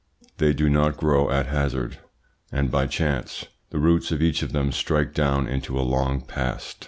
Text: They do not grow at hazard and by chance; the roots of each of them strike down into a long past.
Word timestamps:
They 0.39 0.51
do 0.51 0.67
not 0.67 0.97
grow 0.97 1.29
at 1.29 1.45
hazard 1.45 1.99
and 2.51 2.71
by 2.71 2.87
chance; 2.87 3.45
the 3.69 3.77
roots 3.77 4.11
of 4.11 4.19
each 4.19 4.41
of 4.41 4.51
them 4.51 4.71
strike 4.71 5.13
down 5.13 5.47
into 5.47 5.79
a 5.79 5.85
long 5.85 6.21
past. 6.21 6.79